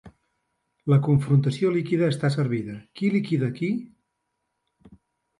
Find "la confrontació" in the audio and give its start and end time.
0.93-1.69